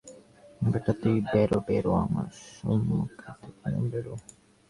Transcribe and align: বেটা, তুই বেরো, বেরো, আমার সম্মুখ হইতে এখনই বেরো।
বেটা, 0.61 0.93
তুই 1.01 1.15
বেরো, 1.31 1.57
বেরো, 1.67 1.91
আমার 2.05 2.27
সম্মুখ 2.55 3.11
হইতে 3.41 3.69
এখনই 3.69 3.89
বেরো। 3.93 4.13